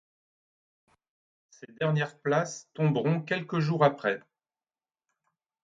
[1.51, 4.19] Ces dernières places tomberont quelques jours après.